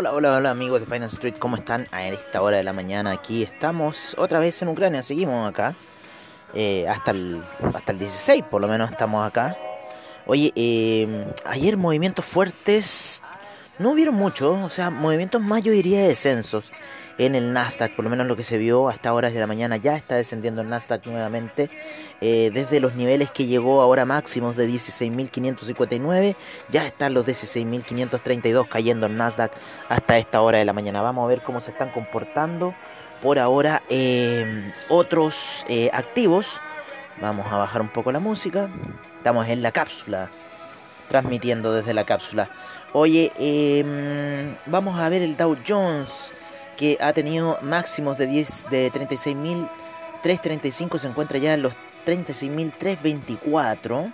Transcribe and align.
Hola, 0.00 0.14
hola, 0.14 0.36
hola 0.38 0.50
amigos 0.50 0.80
de 0.80 0.86
Finance 0.86 1.16
Street, 1.16 1.34
¿cómo 1.38 1.56
están? 1.56 1.86
A 1.90 2.08
esta 2.08 2.40
hora 2.40 2.56
de 2.56 2.62
la 2.62 2.72
mañana 2.72 3.10
aquí 3.10 3.42
estamos 3.42 4.14
otra 4.16 4.38
vez 4.38 4.62
en 4.62 4.68
Ucrania, 4.68 5.02
seguimos 5.02 5.46
acá. 5.46 5.74
Eh, 6.54 6.88
hasta, 6.88 7.10
el, 7.10 7.42
hasta 7.74 7.92
el 7.92 7.98
16 7.98 8.44
por 8.50 8.62
lo 8.62 8.66
menos 8.66 8.90
estamos 8.90 9.28
acá. 9.28 9.58
Oye, 10.24 10.54
eh, 10.56 11.26
ayer 11.44 11.76
movimientos 11.76 12.24
fuertes 12.24 13.22
no 13.78 13.90
hubieron 13.90 14.14
mucho, 14.14 14.52
o 14.64 14.70
sea, 14.70 14.88
movimientos 14.88 15.42
más 15.42 15.62
yo 15.62 15.70
de 15.70 15.82
descensos 15.82 16.72
en 17.20 17.34
el 17.34 17.52
Nasdaq, 17.52 17.94
por 17.94 18.04
lo 18.04 18.10
menos 18.10 18.26
lo 18.26 18.34
que 18.34 18.42
se 18.42 18.56
vio 18.56 18.88
hasta 18.88 19.12
horas 19.12 19.34
de 19.34 19.40
la 19.40 19.46
mañana 19.46 19.76
ya 19.76 19.94
está 19.94 20.16
descendiendo 20.16 20.62
el 20.62 20.70
Nasdaq 20.70 21.06
nuevamente 21.06 21.68
eh, 22.22 22.50
desde 22.54 22.80
los 22.80 22.94
niveles 22.94 23.30
que 23.30 23.44
llegó 23.44 23.82
ahora 23.82 24.06
máximos 24.06 24.56
de 24.56 24.66
16.559 24.66 26.34
ya 26.70 26.86
están 26.86 27.12
los 27.12 27.26
16.532 27.26 28.66
cayendo 28.68 29.04
el 29.04 29.18
Nasdaq 29.18 29.52
hasta 29.90 30.16
esta 30.16 30.40
hora 30.40 30.58
de 30.58 30.64
la 30.64 30.72
mañana. 30.72 31.02
Vamos 31.02 31.24
a 31.24 31.28
ver 31.28 31.42
cómo 31.42 31.60
se 31.60 31.72
están 31.72 31.90
comportando 31.90 32.74
por 33.22 33.38
ahora 33.38 33.82
eh, 33.90 34.72
otros 34.88 35.66
eh, 35.68 35.90
activos. 35.92 36.58
Vamos 37.20 37.52
a 37.52 37.58
bajar 37.58 37.82
un 37.82 37.88
poco 37.88 38.12
la 38.12 38.20
música. 38.20 38.70
Estamos 39.18 39.46
en 39.46 39.60
la 39.60 39.72
cápsula 39.72 40.30
transmitiendo 41.10 41.74
desde 41.74 41.92
la 41.92 42.04
cápsula. 42.04 42.48
Oye 42.94 43.30
em, 43.38 44.56
vamos 44.64 44.98
a 44.98 45.10
ver 45.10 45.20
el 45.20 45.36
Dow 45.36 45.54
Jones 45.68 46.32
que 46.80 46.98
ha 46.98 47.12
tenido 47.12 47.58
máximos 47.60 48.16
de 48.16 48.26
10 48.26 48.70
de 48.70 48.90
36.335 48.90 50.98
se 50.98 51.08
encuentra 51.08 51.36
ya 51.36 51.52
en 51.52 51.60
los 51.60 51.74
36.324 52.06 54.10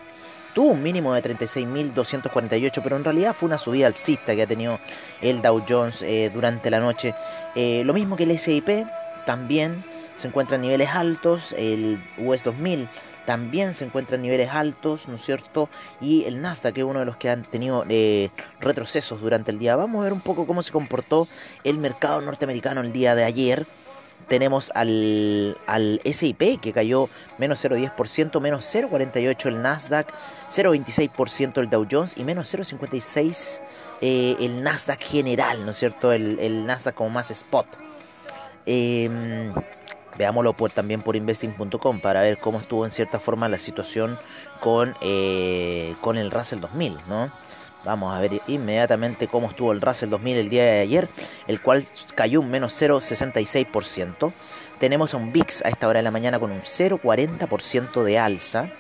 tuvo 0.53 0.73
un 0.73 0.83
mínimo 0.83 1.15
de 1.15 1.23
36.248 1.23 2.81
pero 2.83 2.97
en 2.97 3.05
realidad 3.05 3.37
fue 3.39 3.47
una 3.47 3.59
subida 3.59 3.87
alcista 3.87 4.35
que 4.35 4.43
ha 4.43 4.49
tenido 4.49 4.81
el 5.21 5.43
Dow 5.43 5.65
Jones 5.69 6.03
eh, 6.03 6.29
durante 6.35 6.69
la 6.69 6.81
noche. 6.81 7.15
Eh, 7.55 7.85
lo 7.85 7.95
mismo 7.95 8.17
que 8.17 8.25
el 8.25 8.33
S&P 8.33 8.85
también 9.27 9.85
se 10.17 10.27
encuentra 10.27 10.57
en 10.57 10.63
niveles 10.63 10.91
altos 10.91 11.55
el 11.57 12.01
US 12.19 12.43
2000 12.43 12.89
también 13.27 13.75
se 13.75 13.85
encuentra 13.85 14.17
en 14.17 14.23
niveles 14.23 14.51
altos, 14.51 15.09
¿no 15.09 15.17
es 15.17 15.25
cierto? 15.25 15.69
Y 16.01 16.25
el 16.25 16.41
Nasdaq, 16.41 16.75
que 16.75 16.81
es 16.81 16.87
uno 16.87 17.01
de 17.01 17.05
los 17.05 17.17
que 17.17 17.29
han 17.29 17.43
tenido 17.43 17.85
eh, 17.89 18.31
retrocesos 18.61 19.21
durante 19.21 19.51
el 19.51 19.59
día. 19.59 19.77
Vamos 19.77 20.01
a 20.01 20.05
ver 20.05 20.13
un 20.13 20.21
poco 20.21 20.47
cómo 20.47 20.63
se 20.63 20.73
comportó 20.73 21.29
el 21.65 21.79
mercado 21.79 22.21
norteamericano 22.23 22.81
el 22.81 22.93
día 22.93 23.15
de 23.15 23.25
ayer. 23.25 23.67
Tenemos 24.29 24.73
al, 24.75 25.57
al 25.67 26.01
SIP 26.05 26.61
que 26.61 26.73
cayó 26.73 27.09
menos 27.39 27.65
0,10%, 27.65 28.41
menos 28.41 28.75
0,48% 28.75 29.47
el 29.47 29.63
Nasdaq, 29.63 30.13
0,26% 30.51 31.61
el 31.61 31.71
Dow 31.71 31.87
Jones 31.89 32.17
y 32.17 32.25
menos 32.25 32.53
0,56% 32.53 33.61
eh, 34.01 34.37
el 34.41 34.63
Nasdaq 34.63 35.01
general, 35.01 35.65
¿no 35.65 35.73
es 35.73 35.79
cierto? 35.79 36.13
El, 36.13 36.39
el 36.41 36.67
Nasdaq 36.67 36.95
como 36.95 37.11
más 37.11 37.31
spot. 37.31 37.67
Eh, 38.67 39.53
Veámoslo 40.19 40.55
también 40.75 41.03
por 41.03 41.17
investing.com 41.17 42.01
para 42.01 42.23
ver 42.23 42.39
cómo 42.39 42.59
estuvo 42.59 42.85
en 42.85 42.91
cierta 42.91 43.19
forma 43.19 43.49
la 43.49 43.59
situación 43.59 44.19
con, 44.61 44.95
eh, 45.01 45.95
con 46.01 46.17
el 46.17 46.31
Russell 46.31 46.61
2000, 46.61 46.99
¿no? 47.09 47.31
Vamos 47.87 48.13
a 48.13 48.21
ver 48.21 48.41
inmediatamente 48.49 49.29
cómo 49.29 49.49
estuvo 49.49 49.71
el 49.71 49.81
Russell 49.81 50.11
2000 50.11 50.39
el 50.39 50.51
día 50.51 50.65
de 50.65 50.81
ayer, 50.81 51.09
el 51.47 51.61
cual 51.61 51.85
cayó 52.17 52.41
un 52.41 52.51
menos 52.51 52.73
0,66%. 52.81 54.33
Tenemos 54.81 55.15
a 55.15 55.19
un 55.19 55.33
VIX 55.33 55.65
a 55.65 55.69
esta 55.69 55.87
hora 55.87 56.01
de 56.01 56.03
la 56.03 56.11
mañana 56.11 56.41
con 56.41 56.51
un 56.51 56.63
0,40% 56.63 58.03
de 58.03 58.19
alza. 58.19 58.73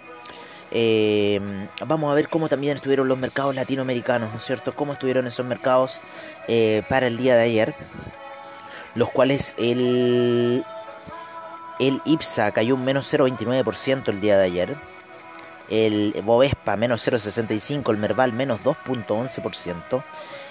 Eh, 0.72 1.40
vamos 1.86 2.10
a 2.10 2.14
ver 2.14 2.28
cómo 2.28 2.48
también 2.48 2.76
estuvieron 2.76 3.06
los 3.06 3.16
mercados 3.16 3.54
latinoamericanos, 3.54 4.32
¿no 4.32 4.38
es 4.38 4.44
cierto? 4.44 4.74
Cómo 4.74 4.94
estuvieron 4.94 5.28
esos 5.28 5.46
mercados 5.46 6.02
eh, 6.48 6.82
para 6.88 7.06
el 7.06 7.16
día 7.16 7.36
de 7.36 7.44
ayer. 7.44 7.74
Los 8.96 9.10
cuales 9.10 9.54
el 9.56 10.64
el 11.78 12.00
IPSA 12.04 12.52
cayó 12.52 12.74
un 12.74 12.84
menos 12.84 13.12
0,29% 13.12 14.08
el 14.08 14.20
día 14.20 14.38
de 14.38 14.44
ayer. 14.44 14.76
El 15.68 16.14
Bovespa 16.24 16.76
menos 16.76 17.06
0,65%. 17.06 17.90
El 17.90 17.98
Merval 17.98 18.32
menos 18.32 18.60
2,11%. 18.62 20.02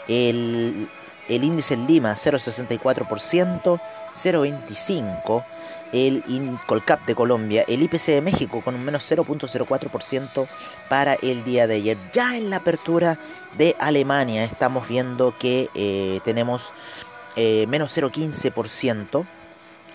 El, 0.07 0.89
el 1.27 1.43
índice 1.43 1.73
en 1.73 1.87
Lima 1.87 2.13
0,64%. 2.13 3.79
0,25%. 4.15 5.45
El 5.93 6.23
Incolcap 6.27 7.05
de 7.05 7.15
Colombia. 7.15 7.63
El 7.67 7.81
IPC 7.83 8.07
de 8.07 8.21
México 8.21 8.61
con 8.61 8.75
un 8.75 8.83
menos 8.83 9.09
0,04% 9.09 10.47
para 10.89 11.13
el 11.15 11.43
día 11.43 11.67
de 11.67 11.75
ayer. 11.75 11.97
Ya 12.11 12.37
en 12.37 12.49
la 12.49 12.57
apertura 12.57 13.17
de 13.57 13.75
Alemania 13.79 14.43
estamos 14.43 14.87
viendo 14.87 15.37
que 15.37 15.69
eh, 15.73 16.19
tenemos 16.25 16.73
eh, 17.37 17.65
menos 17.67 17.97
0,15% 17.97 19.25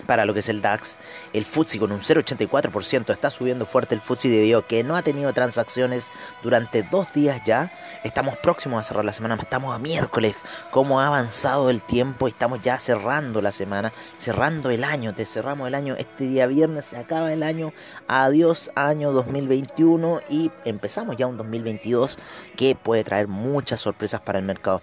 para 0.07 0.25
lo 0.25 0.35
que 0.35 0.41
es 0.41 0.49
el 0.49 0.63
DAX. 0.63 0.97
El 1.33 1.45
FTSE 1.45 1.79
con 1.79 1.93
un 1.93 2.01
0,84% 2.01 3.13
está 3.13 3.31
subiendo 3.31 3.67
fuerte 3.67 3.95
el 3.95 4.01
FTSE 4.01 4.29
debido 4.29 4.61
a 4.61 4.67
que 4.67 4.83
no 4.83 4.97
ha 4.97 5.03
tenido 5.03 5.33
transacciones 5.33 6.11
durante 6.43 6.83
dos 6.83 7.13
días 7.13 7.41
ya. 7.45 7.73
Estamos 8.05 8.37
próximos 8.39 8.81
a 8.81 8.83
cerrar 8.89 9.05
la 9.05 9.13
semana, 9.13 9.37
estamos 9.41 9.75
a 9.75 9.79
miércoles. 9.79 10.35
Cómo 10.71 11.01
ha 11.01 11.07
avanzado 11.07 11.71
el 11.71 11.83
tiempo, 11.83 12.29
estamos 12.29 12.61
ya 12.63 12.79
cerrando 12.79 13.41
la 13.41 13.53
semana, 13.53 13.93
cerrando 14.17 14.71
el 14.71 14.85
año. 14.85 15.15
Te 15.15 15.27
cerramos 15.27 15.69
el 15.69 15.75
año 15.75 15.95
este 15.99 16.25
día 16.25 16.47
viernes, 16.47 16.87
se 16.87 16.97
acaba 16.97 17.33
el 17.33 17.43
año. 17.43 17.73
Adiós 18.09 18.71
año 18.75 19.13
2021 19.13 20.21
y 20.29 20.51
empezamos 20.65 21.17
ya 21.17 21.27
un 21.27 21.37
2022 21.37 22.19
que 22.57 22.75
puede 22.75 23.05
traer 23.05 23.29
muchas 23.29 23.81
sorpresas 23.81 24.21
para 24.21 24.39
el 24.39 24.45
mercado 24.45 24.81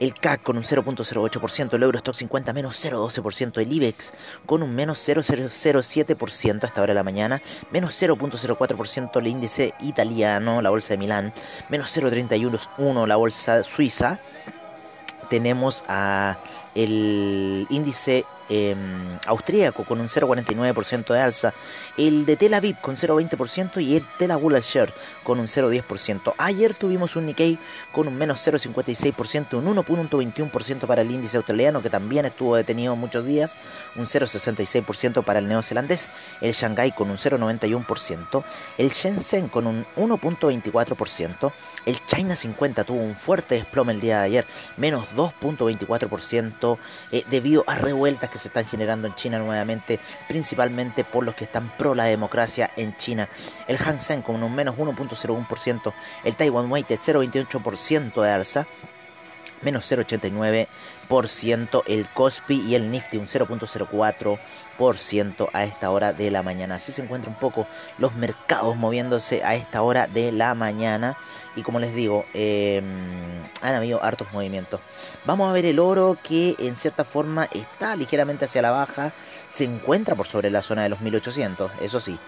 el 0.00 0.14
CAC 0.14 0.42
con 0.42 0.56
un 0.56 0.64
0.08%, 0.64 1.74
el 1.74 1.82
Eurostock 1.82 2.16
50 2.16 2.52
menos 2.52 2.84
0.12%, 2.84 3.60
el 3.60 3.72
IBEX 3.72 4.12
con 4.46 4.62
un 4.62 4.74
menos 4.74 5.06
0.007% 5.06 6.64
a 6.64 6.66
esta 6.66 6.82
hora 6.82 6.90
de 6.90 6.96
la 6.96 7.04
mañana, 7.04 7.40
menos 7.70 8.02
0.04% 8.02 9.18
el 9.18 9.26
índice 9.26 9.74
italiano, 9.80 10.62
la 10.62 10.70
bolsa 10.70 10.94
de 10.94 10.98
Milán, 10.98 11.34
menos 11.68 11.96
0.31% 11.96 13.06
la 13.06 13.16
bolsa 13.16 13.62
suiza, 13.62 14.20
tenemos 15.28 15.84
a 15.86 16.38
el 16.74 17.66
índice 17.70 18.24
Em, 18.52 19.16
austríaco 19.26 19.84
con 19.84 20.00
un 20.00 20.08
0,49% 20.08 21.14
de 21.14 21.20
alza, 21.20 21.54
el 21.96 22.26
de 22.26 22.34
Tel 22.34 22.52
Aviv 22.54 22.80
con 22.80 22.96
0,20% 22.96 23.80
y 23.80 23.94
el 23.94 24.04
Tel 24.18 24.32
Aviv 24.32 24.58
Share 24.60 24.92
con 25.22 25.38
un 25.38 25.46
0,10%. 25.46 26.34
Ayer 26.36 26.74
tuvimos 26.74 27.14
un 27.14 27.26
Nikkei 27.26 27.60
con 27.92 28.08
un 28.08 28.18
menos 28.18 28.44
0,56%, 28.44 29.54
un 29.54 29.66
1,21% 29.66 30.88
para 30.88 31.02
el 31.02 31.12
índice 31.12 31.36
australiano 31.36 31.80
que 31.80 31.90
también 31.90 32.26
estuvo 32.26 32.56
detenido 32.56 32.96
muchos 32.96 33.24
días, 33.24 33.56
un 33.94 34.06
0,66% 34.06 35.22
para 35.22 35.38
el 35.38 35.46
neozelandés, 35.46 36.10
el 36.40 36.52
Shanghai 36.52 36.92
con 36.92 37.08
un 37.08 37.18
0,91%, 37.18 38.42
el 38.78 38.90
Shenzhen 38.90 39.48
con 39.48 39.68
un 39.68 39.86
1,24%, 39.96 41.52
el 41.86 42.04
China 42.06 42.34
50 42.34 42.82
tuvo 42.82 43.00
un 43.00 43.14
fuerte 43.14 43.54
desplome 43.54 43.92
el 43.92 44.00
día 44.00 44.18
de 44.18 44.24
ayer, 44.24 44.46
menos 44.76 45.06
2,24% 45.14 46.78
eh, 47.12 47.24
debido 47.30 47.62
a 47.68 47.76
revueltas 47.76 48.28
que 48.28 48.39
se 48.40 48.48
están 48.48 48.66
generando 48.66 49.06
en 49.06 49.14
China 49.14 49.38
nuevamente, 49.38 50.00
principalmente 50.28 51.04
por 51.04 51.24
los 51.24 51.34
que 51.34 51.44
están 51.44 51.76
pro 51.76 51.94
la 51.94 52.04
democracia 52.04 52.70
en 52.76 52.96
China. 52.96 53.28
El 53.68 53.78
Hang 53.78 54.00
Seng 54.00 54.22
con 54.22 54.42
un 54.42 54.54
menos 54.54 54.76
1.01%, 54.76 55.92
el 56.24 56.36
Taiwan 56.36 56.70
Weighted 56.70 56.98
0.28% 56.98 58.22
de 58.22 58.30
alza, 58.30 58.66
menos 59.62 59.90
0,89%, 59.90 61.82
el 61.86 62.08
Cospi 62.08 62.60
y 62.60 62.74
el 62.74 62.90
Nifty 62.90 63.16
un 63.18 63.26
0.04% 63.26 65.48
a 65.52 65.64
esta 65.64 65.90
hora 65.90 66.12
de 66.12 66.30
la 66.30 66.42
mañana. 66.42 66.74
Así 66.76 66.92
se 66.92 67.02
encuentran 67.02 67.34
un 67.34 67.40
poco 67.40 67.66
los 67.98 68.14
mercados 68.14 68.76
moviéndose 68.76 69.44
a 69.44 69.54
esta 69.54 69.82
hora 69.82 70.06
de 70.06 70.32
la 70.32 70.54
mañana. 70.54 71.18
Y 71.56 71.62
como 71.62 71.80
les 71.80 71.94
digo, 71.94 72.24
em, 72.32 73.42
han 73.60 73.74
habido 73.74 74.02
hartos 74.02 74.32
movimientos. 74.32 74.80
Vamos 75.24 75.50
a 75.50 75.52
ver 75.52 75.66
el 75.66 75.78
oro 75.78 76.16
que 76.22 76.56
en 76.58 76.76
cierta 76.76 77.04
forma 77.04 77.48
está 77.52 77.96
ligeramente 77.96 78.46
hacia 78.46 78.62
la 78.62 78.70
baja. 78.70 79.12
Se 79.50 79.64
encuentra 79.64 80.14
por 80.14 80.26
sobre 80.26 80.50
la 80.50 80.62
zona 80.62 80.82
de 80.82 80.88
los 80.88 81.00
1800, 81.00 81.72
eso 81.80 82.00
sí. 82.00 82.18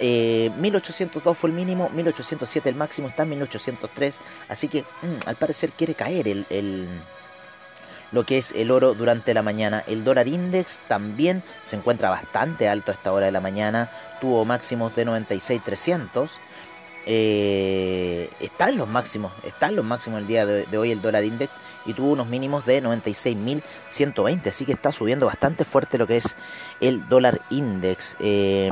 1802 0.00 1.32
eh, 1.32 1.38
fue 1.38 1.50
el 1.50 1.56
mínimo, 1.56 1.88
1807 1.90 2.68
el 2.68 2.74
máximo, 2.74 3.08
está 3.08 3.24
en 3.24 3.30
1803. 3.30 4.20
Así 4.48 4.68
que 4.68 4.82
mm, 4.82 5.26
al 5.26 5.36
parecer 5.36 5.72
quiere 5.72 5.94
caer 5.94 6.28
el, 6.28 6.88
lo 8.12 8.24
que 8.24 8.38
es 8.38 8.52
el 8.52 8.70
oro 8.70 8.94
durante 8.94 9.34
la 9.34 9.42
mañana. 9.42 9.82
El 9.86 10.04
dólar 10.04 10.28
index 10.28 10.80
también 10.88 11.42
se 11.64 11.76
encuentra 11.76 12.10
bastante 12.10 12.68
alto 12.68 12.90
a 12.90 12.94
esta 12.94 13.12
hora 13.12 13.26
de 13.26 13.32
la 13.32 13.40
mañana. 13.40 13.90
Tuvo 14.20 14.44
máximos 14.44 14.94
de 14.94 15.06
96.300. 15.06 16.30
Eh, 17.10 18.28
está 18.38 18.68
en 18.68 18.76
los 18.76 18.86
máximos, 18.86 19.32
está 19.42 19.68
en 19.68 19.76
los 19.76 19.84
máximos 19.84 20.20
el 20.20 20.26
día 20.26 20.44
de, 20.44 20.76
hoy 20.76 20.90
el 20.90 21.00
dólar 21.00 21.24
index 21.24 21.54
y 21.86 21.94
tuvo 21.94 22.10
unos 22.12 22.26
mínimos 22.26 22.66
de 22.66 22.82
96.120, 22.82 24.48
así 24.48 24.66
que 24.66 24.72
está 24.72 24.92
subiendo 24.92 25.24
bastante 25.24 25.64
fuerte 25.64 25.96
lo 25.96 26.06
que 26.06 26.18
es 26.18 26.36
el 26.82 27.08
dólar 27.08 27.40
index. 27.48 28.14
Eh, 28.20 28.70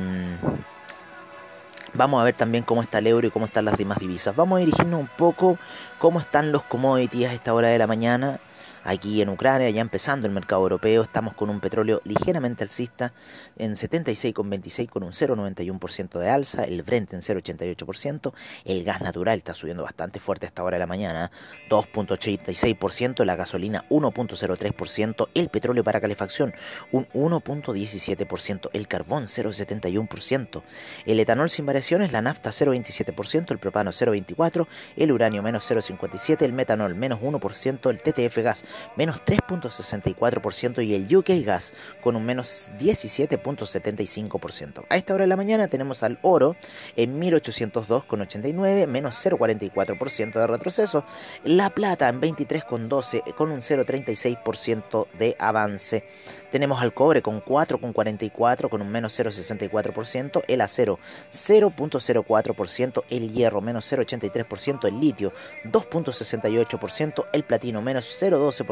Vamos 1.97 2.21
a 2.21 2.25
ver 2.25 2.35
también 2.35 2.65
cómo 2.65 2.83
está 2.83 2.99
el 2.99 3.07
euro 3.07 3.27
y 3.27 3.31
cómo 3.31 3.47
están 3.47 3.65
las 3.65 3.79
demás 3.79 3.99
divisas. 3.99 4.37
Vamos 4.37 4.57
a 4.57 4.61
dirigirnos 4.61 5.01
un 5.01 5.09
poco 5.09 5.59
cómo 5.99 6.21
están 6.21 6.53
los 6.53 6.63
commodities 6.63 7.31
a 7.31 7.33
esta 7.33 7.55
hora 7.55 7.69
de 7.69 7.79
la 7.79 7.87
mañana. 7.87 8.39
Aquí 8.87 9.21
en 9.21 9.29
Ucrania, 9.29 9.69
ya 9.71 9.81
empezando 9.81 10.27
el 10.27 10.33
mercado 10.33 10.63
europeo, 10.63 11.03
estamos 11.03 11.35
con 11.35 11.51
un 11.51 11.61
petróleo 11.61 12.01
ligeramente 12.05 12.65
alcista 12.65 13.13
en 13.59 13.73
76,26 13.73 14.89
con 14.89 15.03
un 15.03 15.13
0,91% 15.13 16.19
de 16.19 16.31
alza, 16.31 16.65
el 16.65 16.83
Brent 16.83 17.13
en 17.13 17.21
0,88%, 17.21 18.33
el 18.65 18.85
gas 18.85 19.01
natural 19.01 19.39
está 19.39 19.55
subiendo 19.55 19.83
bastante 19.83 20.21
fuerte 20.21 20.47
a 20.47 20.49
esta 20.49 20.63
hora 20.63 20.77
de 20.77 20.81
la 20.81 20.87
mañana, 20.87 21.31
2,86%, 21.69 23.25
la 23.25 23.37
gasolina 23.37 23.85
1,03%, 23.91 25.29
el 25.35 25.49
petróleo 25.49 25.85
para 25.85 26.01
calefacción 26.01 26.55
un 26.93 27.07
1,17%, 27.09 28.71
el 28.73 28.89
carbón 28.89 29.27
0,71%, 29.27 30.63
el 31.07 31.21
etanol 31.21 31.51
sin 31.51 31.67
variaciones, 31.67 32.13
la 32.13 32.23
nafta 32.23 32.51
0,27%, 32.51 33.51
el 33.51 33.59
propano 33.59 33.91
0,24%, 33.91 34.67
el 34.97 35.13
uranio 35.13 35.43
menos 35.43 35.69
0,57%, 35.71 36.43
el 36.43 36.53
metanol 36.53 36.95
menos 36.95 37.21
1%, 37.21 37.91
el 37.91 38.01
TTF 38.01 38.39
gas 38.39 38.65
menos 38.97 39.21
3.64% 39.25 40.85
y 40.85 40.95
el 40.95 41.15
UK 41.15 41.45
Gas 41.45 41.73
con 42.01 42.17
un 42.17 42.25
menos 42.25 42.71
17.75%. 42.79 44.85
A 44.89 44.97
esta 44.97 45.15
hora 45.15 45.25
de 45.25 45.29
la 45.29 45.37
mañana 45.37 45.69
tenemos 45.69 46.03
al 46.03 46.19
oro 46.23 46.57
en 46.97 47.21
1802,89, 47.21 48.87
menos 48.87 49.25
0.44% 49.25 50.33
de 50.33 50.47
retroceso, 50.47 51.05
la 51.45 51.71
plata 51.71 52.09
en 52.09 52.21
23,12 52.21 53.35
con 53.35 53.51
un 53.51 53.61
0.36% 53.61 55.07
de 55.19 55.37
avance. 55.39 56.05
Tenemos 56.51 56.81
al 56.81 56.95
cobre 56.95 57.23
con 57.23 57.43
4,44 57.43 58.69
con 58.69 58.81
un 58.81 58.89
menos 58.89 59.19
0,64%, 59.19 60.45
el 60.47 60.61
acero 60.61 60.99
0,04%, 61.31 63.05
el 63.11 63.33
hierro 63.33 63.61
menos 63.61 63.93
0,83%, 63.93 64.89
el 64.89 65.01
litio 65.01 65.33
2,68%, 65.65 67.27
el 67.33 67.45
platino 67.45 67.83
menos 67.83 68.07
0,12%. 68.23 68.66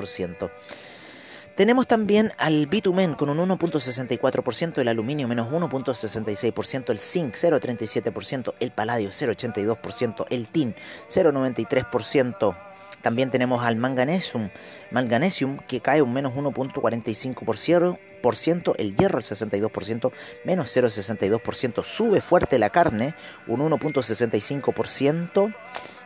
Tenemos 1.54 1.86
también 1.86 2.32
al 2.36 2.66
bitumen 2.66 3.14
con 3.14 3.30
un 3.30 3.38
1.64%, 3.48 4.78
el 4.78 4.88
aluminio 4.88 5.28
menos 5.28 5.52
1.66%, 5.52 6.90
el 6.90 6.98
zinc 6.98 7.36
0.37%, 7.36 8.54
el 8.58 8.72
paladio 8.72 9.10
0.82%, 9.10 10.26
el 10.30 10.48
tin 10.48 10.74
0.93%. 11.08 12.56
También 13.02 13.30
tenemos 13.30 13.62
al 13.62 13.76
manganesium, 13.76 14.50
manganesium 14.90 15.58
que 15.68 15.80
cae 15.80 16.02
un 16.02 16.12
menos 16.12 16.32
1.45%, 16.32 18.74
el 18.78 18.96
hierro 18.96 19.18
al 19.18 19.22
62%, 19.22 20.12
menos 20.44 20.76
0.62%, 20.76 21.84
sube 21.84 22.20
fuerte 22.20 22.58
la 22.58 22.70
carne, 22.70 23.14
un 23.46 23.60
1.65%, 23.60 25.54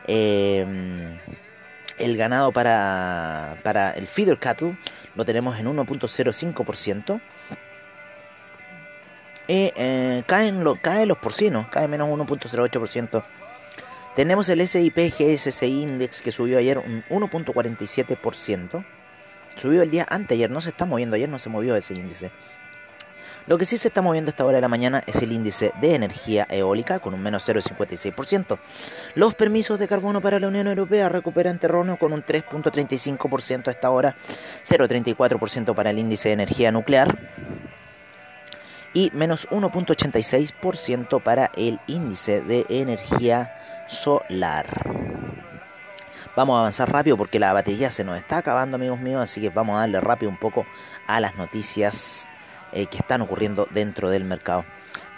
em, 0.07 1.17
el 1.99 2.17
ganado 2.17 2.51
para, 2.51 3.57
para 3.63 3.91
el 3.91 4.07
feeder 4.07 4.37
cattle 4.39 4.77
lo 5.15 5.25
tenemos 5.25 5.57
en 5.59 5.67
1.05%. 5.67 7.21
Eh, 9.47 9.73
eh, 9.75 10.23
caen, 10.27 10.63
lo, 10.63 10.75
caen 10.75 11.07
los 11.07 11.17
porcinos, 11.17 11.67
cae 11.67 11.87
menos 11.87 12.07
1.08%. 12.07 13.23
Tenemos 14.15 14.49
el 14.49 14.67
SIP 14.67 14.97
GSCI 15.17 15.81
Index 15.81 16.21
que 16.21 16.31
subió 16.31 16.57
ayer 16.57 16.77
un 16.77 17.03
1.47%. 17.09 18.85
Subió 19.55 19.81
el 19.81 19.89
día 19.89 20.05
anteayer, 20.09 20.49
no 20.49 20.61
se 20.61 20.69
está 20.69 20.85
moviendo, 20.85 21.15
ayer 21.15 21.29
no 21.29 21.39
se 21.39 21.49
movió 21.49 21.75
ese 21.75 21.93
índice. 21.93 22.31
Lo 23.47 23.57
que 23.57 23.65
sí 23.65 23.77
se 23.77 23.87
está 23.87 24.01
moviendo 24.01 24.29
a 24.29 24.31
esta 24.31 24.45
hora 24.45 24.57
de 24.57 24.61
la 24.61 24.67
mañana 24.67 25.01
es 25.07 25.15
el 25.21 25.31
índice 25.31 25.71
de 25.81 25.95
energía 25.95 26.45
eólica 26.49 26.99
con 26.99 27.13
un 27.13 27.21
menos 27.21 27.47
0,56%. 27.47 28.59
Los 29.15 29.33
permisos 29.33 29.79
de 29.79 29.87
carbono 29.87 30.21
para 30.21 30.39
la 30.39 30.47
Unión 30.47 30.67
Europea 30.67 31.09
recuperan 31.09 31.57
terreno 31.57 31.97
con 31.97 32.13
un 32.13 32.23
3,35% 32.23 33.67
a 33.67 33.71
esta 33.71 33.89
hora, 33.89 34.15
0,34% 34.63 35.73
para 35.73 35.89
el 35.89 35.99
índice 35.99 36.29
de 36.29 36.33
energía 36.33 36.71
nuclear 36.71 37.17
y 38.93 39.11
menos 39.13 39.47
1,86% 39.49 41.21
para 41.21 41.51
el 41.55 41.79
índice 41.87 42.41
de 42.41 42.65
energía 42.69 43.55
solar. 43.87 44.67
Vamos 46.35 46.55
a 46.55 46.59
avanzar 46.59 46.91
rápido 46.91 47.17
porque 47.17 47.39
la 47.39 47.53
batería 47.53 47.91
se 47.91 48.03
nos 48.03 48.17
está 48.17 48.37
acabando, 48.37 48.75
amigos 48.75 48.99
míos, 48.99 49.21
así 49.21 49.41
que 49.41 49.49
vamos 49.49 49.75
a 49.75 49.81
darle 49.81 49.99
rápido 49.99 50.29
un 50.29 50.37
poco 50.37 50.65
a 51.07 51.19
las 51.19 51.35
noticias 51.35 52.27
eh, 52.73 52.87
que 52.87 52.97
están 52.97 53.21
ocurriendo 53.21 53.67
dentro 53.71 54.09
del 54.09 54.23
mercado. 54.23 54.65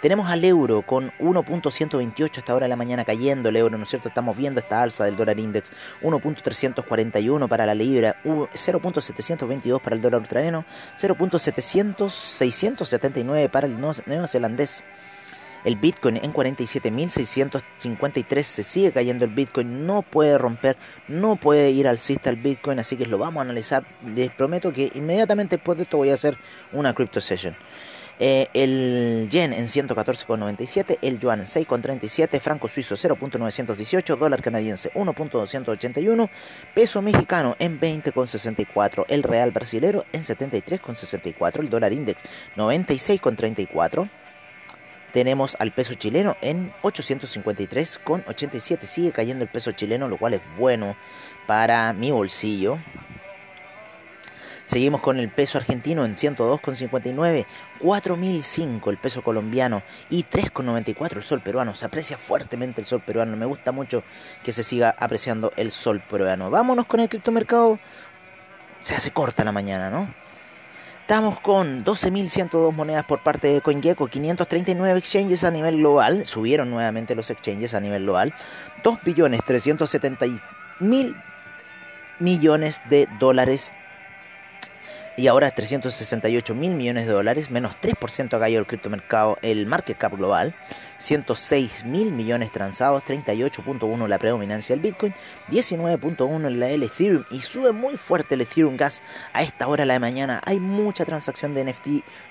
Tenemos 0.02 0.28
al 0.28 0.44
euro 0.44 0.82
con 0.82 1.12
1.128 1.20 2.38
hasta 2.38 2.52
ahora 2.52 2.64
de 2.64 2.70
la 2.70 2.76
mañana 2.76 3.04
cayendo 3.04 3.50
el 3.50 3.56
euro, 3.56 3.78
¿no 3.78 3.84
es 3.84 3.90
cierto? 3.90 4.08
Estamos 4.08 4.36
viendo 4.36 4.58
esta 4.58 4.82
alza 4.82 5.04
del 5.04 5.14
dólar 5.14 5.38
index, 5.38 5.70
1.341 6.02 7.48
para 7.48 7.66
la 7.66 7.76
libra, 7.76 8.16
0.722 8.24 9.80
para 9.80 9.94
el 9.94 10.02
dólar 10.02 10.18
australiano, 10.20 10.64
0.679 10.98 13.48
para 13.48 13.68
el 13.68 13.80
neozelandés. 13.80 14.82
El 15.64 15.76
Bitcoin 15.76 16.16
en 16.16 16.32
47.653 16.32 18.42
se 18.42 18.62
sigue 18.62 18.92
cayendo 18.92 19.24
el 19.24 19.30
Bitcoin, 19.30 19.86
no 19.86 20.02
puede 20.02 20.36
romper, 20.38 20.76
no 21.08 21.36
puede 21.36 21.70
ir 21.70 21.86
alcista 21.86 22.30
el 22.30 22.36
Bitcoin, 22.36 22.80
así 22.80 22.96
que 22.96 23.06
lo 23.06 23.18
vamos 23.18 23.40
a 23.40 23.42
analizar. 23.42 23.84
Les 24.14 24.32
prometo 24.32 24.72
que 24.72 24.90
inmediatamente 24.94 25.56
después 25.56 25.76
de 25.78 25.84
esto 25.84 25.98
voy 25.98 26.10
a 26.10 26.14
hacer 26.14 26.36
una 26.72 26.94
crypto 26.94 27.20
session. 27.20 27.54
Eh, 28.18 28.48
el 28.54 29.28
yen 29.30 29.52
en 29.52 29.66
114,97, 29.66 30.98
el 31.02 31.18
yuan 31.18 31.40
en 31.40 31.46
6,37, 31.46 32.40
franco 32.40 32.68
suizo 32.68 32.94
0.918, 32.94 34.16
dólar 34.16 34.42
canadiense 34.42 34.92
1.281, 34.92 36.30
peso 36.74 37.02
mexicano 37.02 37.56
en 37.58 37.80
20,64, 37.80 39.06
el 39.08 39.22
real 39.22 39.50
brasilero 39.50 40.04
en 40.12 40.22
73,64, 40.22 41.60
el 41.60 41.70
dólar 41.70 41.92
index 41.92 42.22
96,34 42.54 44.08
tenemos 45.12 45.56
al 45.58 45.72
peso 45.72 45.94
chileno 45.94 46.36
en 46.40 46.72
853,87. 46.82 48.82
Sigue 48.82 49.12
cayendo 49.12 49.44
el 49.44 49.50
peso 49.50 49.72
chileno, 49.72 50.08
lo 50.08 50.16
cual 50.16 50.34
es 50.34 50.42
bueno 50.58 50.96
para 51.46 51.92
mi 51.92 52.10
bolsillo. 52.10 52.78
Seguimos 54.64 55.02
con 55.02 55.18
el 55.18 55.28
peso 55.28 55.58
argentino 55.58 56.04
en 56.04 56.16
102,59, 56.16 57.44
4.005 57.80 58.90
el 58.90 58.96
peso 58.96 59.22
colombiano 59.22 59.82
y 60.08 60.24
3,94 60.24 61.16
el 61.16 61.24
sol 61.24 61.42
peruano. 61.42 61.74
Se 61.74 61.84
aprecia 61.84 62.16
fuertemente 62.16 62.80
el 62.80 62.86
sol 62.86 63.02
peruano. 63.04 63.36
Me 63.36 63.44
gusta 63.44 63.72
mucho 63.72 64.02
que 64.42 64.52
se 64.52 64.62
siga 64.62 64.94
apreciando 64.98 65.52
el 65.56 65.72
sol 65.72 66.02
peruano. 66.08 66.48
Vámonos 66.48 66.86
con 66.86 67.00
el 67.00 67.08
criptomercado. 67.08 67.78
Se 68.80 68.94
hace 68.94 69.10
corta 69.10 69.44
la 69.44 69.52
mañana, 69.52 69.90
¿no? 69.90 70.21
Estamos 71.12 71.40
con 71.40 71.84
12.102 71.84 72.72
monedas 72.72 73.04
por 73.04 73.22
parte 73.22 73.48
de 73.48 73.60
CoinGecko, 73.60 74.06
539 74.06 74.98
exchanges 74.98 75.44
a 75.44 75.50
nivel 75.50 75.76
global, 75.76 76.24
subieron 76.24 76.70
nuevamente 76.70 77.14
los 77.14 77.28
exchanges 77.28 77.74
a 77.74 77.80
nivel 77.80 78.04
global, 78.04 78.32
2 78.82 78.98
billones 79.04 79.42
370 79.44 80.24
mil 80.80 81.14
millones 82.18 82.80
de 82.88 83.06
dólares. 83.20 83.74
Y 85.18 85.26
ahora 85.26 85.50
368 85.50 86.54
mil 86.54 86.72
millones 86.72 87.04
de 87.04 87.12
dólares, 87.12 87.50
menos 87.50 87.74
3% 87.82 88.32
ha 88.34 88.40
caído 88.40 88.60
el 88.60 88.66
criptomercado, 88.66 89.36
el 89.42 89.66
market 89.66 89.98
cap 89.98 90.16
global. 90.16 90.54
106 91.02 91.84
mil 91.84 92.12
millones 92.12 92.52
transados, 92.52 93.02
38.1 93.02 94.06
la 94.06 94.18
predominancia 94.18 94.72
del 94.74 94.82
Bitcoin, 94.82 95.12
19.1 95.50 96.46
en 96.46 96.60
la 96.60 96.70
el 96.70 96.84
Ethereum 96.84 97.24
y 97.30 97.40
sube 97.40 97.72
muy 97.72 97.96
fuerte 97.96 98.36
el 98.36 98.42
Ethereum 98.42 98.76
Gas 98.76 99.02
a 99.32 99.42
esta 99.42 99.66
hora 99.66 99.82
de 99.82 99.86
la 99.86 99.98
mañana. 99.98 100.40
Hay 100.44 100.60
mucha 100.60 101.04
transacción 101.04 101.54
de 101.54 101.64
NFT, 101.64 101.88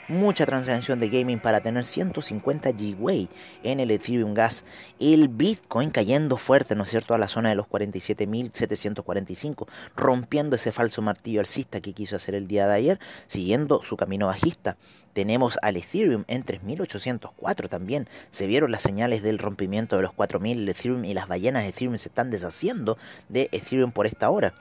mucha 0.08 0.46
transacción 0.46 1.02
de 1.02 1.10
gaming 1.10 1.40
para 1.40 1.60
tener 1.60 1.84
150 1.84 2.72
GWay 2.72 3.28
en 3.64 3.82
el 3.82 3.92
Ethereum 3.92 4.34
Gas. 4.34 4.64
El 5.00 5.28
Bitcoin 5.28 5.90
cayendo 5.90 6.38
fuerte, 6.38 6.74
¿no 6.76 6.84
es 6.84 6.90
cierto?, 6.90 7.14
a 7.14 7.18
la 7.18 7.28
zona 7.28 7.50
de 7.50 7.56
los 7.56 7.68
47.745, 7.68 9.68
rompiendo 9.98 10.56
ese 10.56 10.72
falso 10.72 11.02
martillo 11.02 11.42
alcista 11.42 11.82
que 11.82 11.92
quiso 11.92 12.16
hacer 12.16 12.36
el 12.36 12.48
día 12.48 12.68
de 12.68 12.76
ayer, 12.76 13.02
siguiendo 13.28 13.84
su 13.84 13.98
camino 13.98 14.28
bajista. 14.28 14.78
Tenemos 15.14 15.58
al 15.62 15.78
Ethereum 15.78 16.26
en 16.28 16.44
3804 16.44 17.70
también. 17.70 18.08
Se 18.32 18.48
vieron 18.48 18.72
las 18.72 18.82
señales 18.82 19.24
del 19.24 19.40
rompimiento 19.40 19.96
de 19.96 20.04
los 20.04 20.14
4000 20.14 20.68
Ethereum 20.68 21.06
y 21.06 21.14
las 21.14 21.28
ballenas 21.28 21.64
de 21.64 21.70
Ethereum 21.70 21.98
se 21.98 22.10
están 22.10 22.32
deshaciendo 22.32 22.98
de 23.30 23.50
Ethereum 23.52 23.92
por 23.92 24.06
esta 24.06 24.30
hora. 24.30 24.54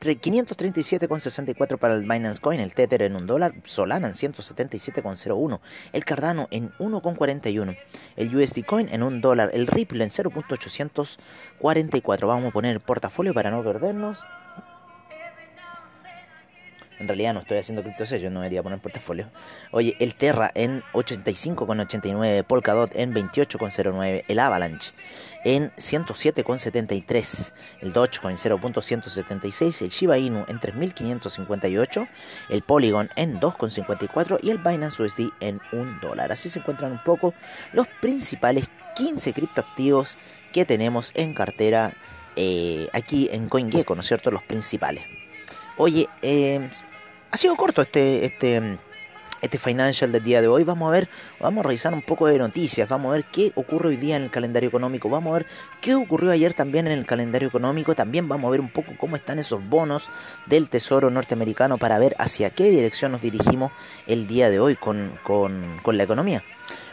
537,64 0.00 1.78
para 1.78 1.94
el 1.94 2.02
Binance 2.02 2.40
Coin, 2.40 2.58
el 2.60 2.74
Tether 2.74 3.02
en 3.02 3.16
un 3.16 3.26
dólar, 3.26 3.54
Solana 3.64 4.06
en 4.06 4.14
177,01, 4.14 5.58
el 5.92 6.04
Cardano 6.04 6.46
en 6.50 6.70
1,41, 6.78 7.76
el 8.16 8.36
USD 8.36 8.64
Coin 8.64 8.88
en 8.90 9.02
un 9.02 9.20
dólar, 9.20 9.50
el 9.52 9.66
Ripple 9.66 10.04
en 10.04 10.10
0.844. 10.10 12.26
Vamos 12.26 12.50
a 12.50 12.52
poner 12.52 12.80
portafolio 12.80 13.34
para 13.34 13.50
no 13.50 13.64
perdernos. 13.64 14.22
En 16.98 17.06
realidad 17.06 17.34
no 17.34 17.40
estoy 17.40 17.58
haciendo 17.58 17.82
cripto 17.82 18.04
yo 18.04 18.30
no 18.30 18.40
debería 18.40 18.62
poner 18.62 18.78
portafolio. 18.78 19.28
Oye, 19.70 19.96
el 19.98 20.14
Terra 20.14 20.50
en 20.54 20.82
85,89, 20.92 22.44
Polkadot 22.44 22.94
en 22.94 23.12
28,09, 23.14 24.24
el 24.28 24.38
Avalanche 24.38 24.92
en 25.44 25.70
107,73, 25.72 27.52
el 27.80 27.92
Dogecoin 27.92 28.36
0.176, 28.36 29.82
el 29.82 29.90
Shiba 29.90 30.18
Inu 30.18 30.44
en 30.48 30.58
3.558, 30.58 32.08
el 32.48 32.62
Polygon 32.62 33.10
en 33.16 33.38
2,54 33.40 34.38
y 34.42 34.50
el 34.50 34.58
Binance 34.58 35.02
USD 35.02 35.30
en 35.40 35.60
1 35.72 36.00
dólar. 36.00 36.32
Así 36.32 36.48
se 36.48 36.58
encuentran 36.58 36.92
un 36.92 37.02
poco 37.02 37.34
los 37.72 37.86
principales 38.00 38.68
15 38.96 39.32
criptoactivos 39.32 40.18
que 40.52 40.64
tenemos 40.64 41.12
en 41.14 41.34
cartera 41.34 41.92
eh, 42.34 42.88
aquí 42.92 43.28
en 43.30 43.48
CoinGecko, 43.48 43.94
¿no 43.94 44.00
es 44.00 44.08
cierto? 44.08 44.30
Los 44.30 44.42
principales. 44.42 45.04
Oye, 45.78 46.08
eh, 46.22 46.70
ha 47.30 47.36
sido 47.36 47.54
corto 47.54 47.82
este, 47.82 48.24
este, 48.24 48.78
este 49.42 49.58
financial 49.58 50.10
del 50.10 50.24
día 50.24 50.40
de 50.40 50.48
hoy. 50.48 50.64
Vamos 50.64 50.88
a 50.88 50.92
ver, 50.92 51.08
vamos 51.38 51.62
a 51.62 51.68
revisar 51.68 51.92
un 51.92 52.00
poco 52.00 52.26
de 52.28 52.38
noticias, 52.38 52.88
vamos 52.88 53.10
a 53.10 53.12
ver 53.16 53.24
qué 53.24 53.52
ocurre 53.56 53.90
hoy 53.90 53.96
día 53.96 54.16
en 54.16 54.22
el 54.22 54.30
calendario 54.30 54.70
económico, 54.70 55.10
vamos 55.10 55.32
a 55.32 55.38
ver 55.40 55.46
qué 55.82 55.94
ocurrió 55.94 56.30
ayer 56.30 56.54
también 56.54 56.86
en 56.86 56.94
el 56.94 57.04
calendario 57.04 57.48
económico, 57.48 57.94
también 57.94 58.26
vamos 58.26 58.48
a 58.48 58.50
ver 58.52 58.60
un 58.60 58.70
poco 58.70 58.92
cómo 58.96 59.16
están 59.16 59.38
esos 59.38 59.68
bonos 59.68 60.08
del 60.46 60.70
Tesoro 60.70 61.10
norteamericano 61.10 61.76
para 61.76 61.98
ver 61.98 62.16
hacia 62.18 62.48
qué 62.48 62.70
dirección 62.70 63.12
nos 63.12 63.20
dirigimos 63.20 63.70
el 64.06 64.26
día 64.26 64.48
de 64.48 64.58
hoy 64.58 64.76
con, 64.76 65.12
con, 65.22 65.78
con 65.82 65.98
la 65.98 66.04
economía. 66.04 66.42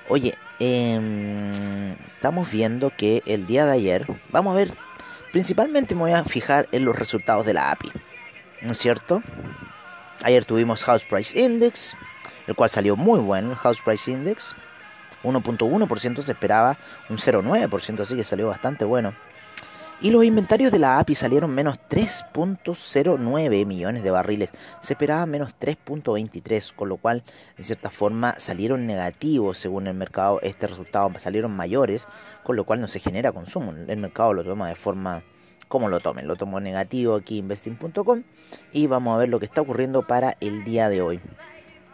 Oye, 0.09 0.37
eh, 0.59 1.95
estamos 2.15 2.51
viendo 2.51 2.91
que 2.95 3.23
el 3.25 3.47
día 3.47 3.65
de 3.65 3.71
ayer, 3.71 4.05
vamos 4.29 4.51
a 4.51 4.57
ver, 4.57 4.71
principalmente 5.31 5.95
me 5.95 6.01
voy 6.01 6.11
a 6.11 6.25
fijar 6.25 6.67
en 6.73 6.83
los 6.83 6.99
resultados 6.99 7.45
de 7.45 7.53
la 7.53 7.71
API, 7.71 7.89
¿no 8.63 8.71
es 8.71 8.79
cierto? 8.79 9.21
Ayer 10.23 10.45
tuvimos 10.45 10.85
House 10.85 11.05
Price 11.05 11.39
Index, 11.39 11.95
el 12.47 12.55
cual 12.55 12.69
salió 12.69 12.95
muy 12.95 13.19
bueno, 13.19 13.51
el 13.51 13.57
House 13.57 13.81
Price 13.83 14.09
Index, 14.09 14.55
1.1% 15.23 16.21
se 16.21 16.31
esperaba 16.31 16.77
un 17.09 17.17
0.9%, 17.17 17.99
así 18.01 18.15
que 18.15 18.23
salió 18.23 18.47
bastante 18.47 18.85
bueno. 18.85 19.13
Y 20.01 20.11
los 20.11 20.25
inventarios 20.25 20.71
de 20.73 20.79
la 20.79 20.99
API 20.99 21.15
salieron 21.15 21.51
menos 21.51 21.77
3.09 21.89 23.65
millones 23.65 24.03
de 24.03 24.11
barriles. 24.11 24.49
Se 24.81 24.93
esperaba 24.93 25.25
menos 25.25 25.53
3.23, 25.61 26.73
con 26.75 26.89
lo 26.89 26.97
cual, 26.97 27.23
en 27.57 27.63
cierta 27.63 27.89
forma, 27.89 28.35
salieron 28.37 28.85
negativos 28.85 29.57
según 29.59 29.87
el 29.87 29.93
mercado. 29.93 30.41
Este 30.41 30.67
resultado 30.67 31.09
salieron 31.19 31.55
mayores, 31.55 32.09
con 32.43 32.57
lo 32.57 32.65
cual 32.65 32.81
no 32.81 32.89
se 32.89 32.99
genera 32.99 33.31
consumo. 33.31 33.73
El 33.87 33.97
mercado 33.97 34.33
lo 34.33 34.43
toma 34.43 34.67
de 34.67 34.75
forma 34.75 35.23
como 35.73 35.89
lo 35.89 36.01
tomen. 36.01 36.27
Lo 36.27 36.35
tomo 36.35 36.59
negativo 36.59 37.15
aquí 37.15 37.39
investing.com 37.39 38.21
y 38.73 38.85
vamos 38.85 39.15
a 39.15 39.17
ver 39.17 39.29
lo 39.29 39.39
que 39.39 39.45
está 39.45 39.61
ocurriendo 39.61 40.05
para 40.05 40.37
el 40.39 40.63
día 40.63 40.87
de 40.87 41.01
hoy. 41.01 41.19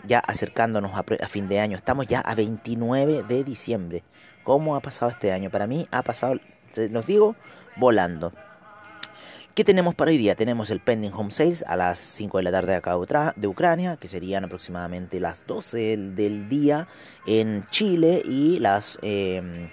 Ya 0.05 0.19
acercándonos 0.19 0.91
a, 0.95 1.05
a 1.23 1.27
fin 1.29 1.47
de 1.47 1.61
año, 1.61 1.77
estamos 1.77 2.05
ya 2.05 2.19
a 2.19 2.35
29 2.35 3.23
de 3.23 3.43
diciembre. 3.45 4.03
¿Cómo 4.43 4.75
ha 4.75 4.81
pasado 4.81 5.11
este 5.11 5.31
año? 5.31 5.49
Para 5.49 5.65
mí 5.65 5.87
ha 5.91 6.01
pasado, 6.01 6.41
se 6.71 6.89
los 6.89 7.07
digo, 7.07 7.37
volando. 7.77 8.33
¿Qué 9.53 9.63
tenemos 9.63 9.95
para 9.95 10.11
hoy 10.11 10.17
día? 10.17 10.35
Tenemos 10.35 10.69
el 10.71 10.81
pending 10.81 11.13
home 11.13 11.31
sales 11.31 11.63
a 11.65 11.77
las 11.77 11.99
5 11.99 12.37
de 12.37 12.43
la 12.43 12.51
tarde 12.51 12.75
acá 12.75 12.97
de 13.37 13.47
Ucrania, 13.47 13.95
que 13.95 14.09
serían 14.09 14.43
aproximadamente 14.43 15.21
las 15.21 15.47
12 15.47 15.95
del 16.15 16.49
día 16.49 16.89
en 17.25 17.65
Chile 17.69 18.21
y 18.25 18.59
las, 18.59 18.99
eh, 19.03 19.69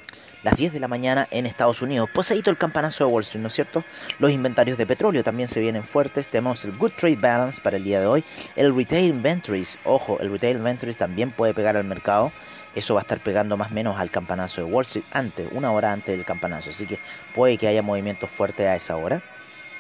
las 0.47 0.57
10 0.57 0.75
de 0.75 0.79
la 0.79 0.87
mañana 0.87 1.27
en 1.33 1.45
Estados 1.45 1.83
Unidos. 1.83 2.09
Poseído 2.09 2.53
el 2.53 2.57
campanazo 2.57 3.05
de 3.05 3.11
Wall 3.11 3.25
Street, 3.25 3.43
¿no 3.43 3.49
es 3.49 3.55
cierto? 3.55 3.85
Los 4.21 4.31
inventarios 4.31 4.79
de 4.79 4.87
petróleo 4.87 5.25
también 5.25 5.49
se 5.49 5.61
vienen 5.61 5.83
fuertes. 5.83 6.29
Tenemos 6.29 6.65
el 6.65 6.71
Good 6.77 6.93
Trade 6.93 7.17
Balance 7.17 7.61
para 7.61 7.79
el 7.79 7.83
día 7.83 8.01
de 8.01 8.07
hoy. 8.07 8.23
El 8.55 8.75
Retail 8.75 9.07
Inventories, 9.07 9.77
ojo, 9.85 10.19
el 10.21 10.31
Retail 10.31 10.59
Inventories 10.59 10.97
también 10.97 11.33
puede 11.33 11.53
pegar 11.53 11.77
al 11.77 11.85
mercado 11.85 12.31
eso 12.77 12.93
va 12.93 13.01
a 13.01 13.05
estar 13.05 13.21
pegando 13.21 13.57
más 13.57 13.71
o 13.71 13.75
menos 13.75 13.99
al 13.99 14.11
campanazo 14.11 14.61
de 14.61 14.71
Wall 14.71 14.85
Street 14.85 15.07
antes, 15.11 15.49
una 15.53 15.73
hora 15.73 15.93
antes 15.93 16.15
del 16.15 16.27
campanazo. 16.27 16.69
Así 16.71 16.87
que 16.87 16.99
puede 17.35 17.57
que 17.57 17.67
haya 17.67 17.81
movimientos 17.81 18.31
fuertes 18.31 18.67
a 18.67 18.77
esa 18.77 18.99
hora. 18.99 19.23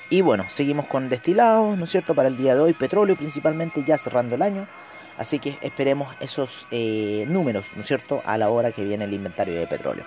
Y 0.08 0.22
bueno, 0.22 0.46
seguimos 0.48 0.86
con 0.86 1.10
destilados, 1.10 1.76
¿no 1.76 1.84
es 1.84 1.90
cierto? 1.90 2.14
Para 2.14 2.28
el 2.28 2.38
día 2.38 2.54
de 2.54 2.62
hoy, 2.62 2.72
petróleo 2.72 3.14
principalmente 3.14 3.84
ya 3.84 3.98
cerrando 3.98 4.34
el 4.34 4.40
año. 4.40 4.66
Así 5.18 5.38
que 5.38 5.58
esperemos 5.60 6.08
esos 6.20 6.66
eh, 6.70 7.26
números, 7.28 7.66
¿no 7.74 7.82
es 7.82 7.86
cierto? 7.86 8.22
A 8.24 8.38
la 8.38 8.48
hora 8.48 8.72
que 8.72 8.82
viene 8.82 9.04
el 9.04 9.12
inventario 9.12 9.54
de 9.54 9.66
petróleo. 9.66 10.04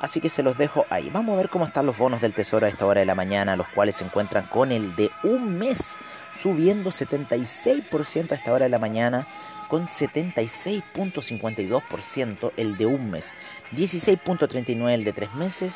Así 0.00 0.20
que 0.20 0.28
se 0.28 0.42
los 0.42 0.58
dejo 0.58 0.84
ahí. 0.90 1.08
Vamos 1.10 1.34
a 1.34 1.36
ver 1.36 1.48
cómo 1.48 1.64
están 1.64 1.86
los 1.86 1.96
bonos 1.96 2.20
del 2.20 2.34
tesoro 2.34 2.66
a 2.66 2.68
esta 2.68 2.86
hora 2.86 3.00
de 3.00 3.06
la 3.06 3.14
mañana, 3.14 3.56
los 3.56 3.68
cuales 3.68 3.96
se 3.96 4.04
encuentran 4.04 4.44
con 4.46 4.72
el 4.72 4.94
de 4.96 5.10
un 5.22 5.58
mes, 5.58 5.96
subiendo 6.40 6.90
76% 6.90 8.32
a 8.32 8.34
esta 8.34 8.52
hora 8.52 8.64
de 8.64 8.70
la 8.70 8.78
mañana 8.78 9.26
con 9.68 9.86
76.52% 9.88 12.52
el 12.56 12.76
de 12.76 12.86
un 12.86 13.10
mes, 13.10 13.34
16.39 13.72 14.90
el 14.90 15.04
de 15.04 15.12
tres 15.12 15.32
meses 15.34 15.74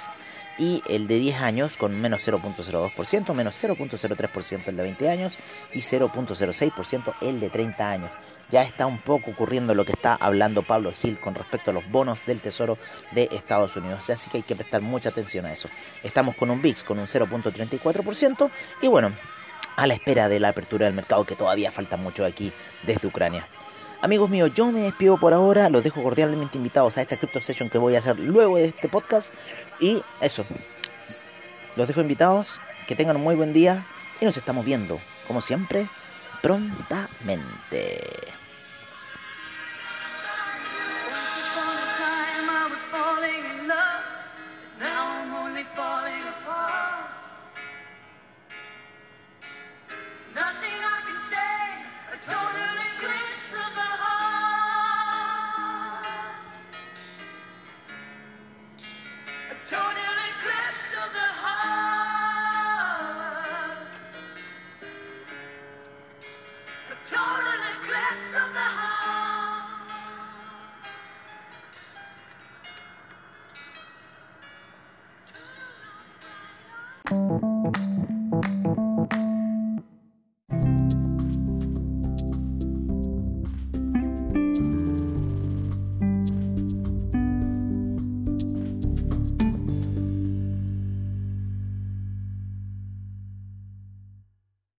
y 0.59 0.83
el 0.89 1.07
de 1.09 1.19
10 1.19 1.41
años 1.41 1.77
con 1.77 2.01
menos 2.01 2.27
0.02%, 2.27 3.35
menos 3.35 3.63
0.03% 3.63 4.69
el 4.69 4.77
de 4.77 4.83
20 4.83 5.09
años 5.09 5.39
y 5.73 5.81
0.06% 5.81 7.15
el 7.23 7.41
de 7.41 7.51
30 7.51 7.91
años. 7.91 8.11
Ya 8.51 8.63
está 8.63 8.87
un 8.87 8.99
poco 8.99 9.33
ocurriendo 9.33 9.75
lo 9.75 9.85
que 9.85 9.93
está 9.93 10.15
hablando 10.15 10.63
Pablo 10.63 10.91
Gil 10.93 11.19
con 11.19 11.35
respecto 11.35 11.71
a 11.71 11.75
los 11.75 11.89
bonos 11.91 12.19
del 12.27 12.41
Tesoro 12.41 12.79
de 13.13 13.29
Estados 13.31 13.77
Unidos. 13.77 14.09
Así 14.09 14.31
que 14.31 14.39
hay 14.39 14.43
que 14.43 14.57
prestar 14.57 14.81
mucha 14.81 15.11
atención 15.11 15.45
a 15.45 15.53
eso. 15.53 15.69
Estamos 16.03 16.35
con 16.35 16.51
un 16.51 16.63
VIX 16.63 16.83
con 16.83 16.99
un 16.99 17.07
0.34% 17.07 18.51
y 18.81 18.89
bueno, 18.89 19.13
a 19.77 19.87
la 19.87 19.95
espera 19.95 20.29
de 20.29 20.41
la 20.41 20.49
apertura 20.49 20.87
del 20.87 20.95
mercado 20.95 21.25
que 21.25 21.37
todavía 21.37 21.71
falta 21.71 21.97
mucho 21.97 22.25
aquí 22.25 22.53
desde 22.85 23.07
Ucrania. 23.07 23.47
Amigos 24.01 24.31
míos, 24.31 24.53
yo 24.55 24.71
me 24.73 24.81
despido 24.81 25.19
por 25.19 25.35
ahora, 25.35 25.69
los 25.69 25.83
dejo 25.83 26.03
cordialmente 26.03 26.57
invitados 26.57 26.97
a 26.97 27.03
esta 27.03 27.17
Crypto 27.17 27.41
Session 27.41 27.69
que 27.69 27.79
voy 27.79 27.97
a 27.97 27.99
hacer 27.99 28.19
luego 28.19 28.57
de 28.57 28.67
este 28.67 28.89
podcast. 28.89 29.33
Y 29.79 30.03
eso, 30.21 30.45
los 31.77 31.87
dejo 31.87 32.01
invitados, 32.01 32.61
que 32.87 32.95
tengan 32.95 33.17
un 33.17 33.23
muy 33.23 33.35
buen 33.35 33.53
día 33.53 33.85
y 34.21 34.25
nos 34.25 34.37
estamos 34.37 34.65
viendo, 34.65 34.99
como 35.27 35.43
siempre, 35.43 35.89
prontamente. 36.41 38.39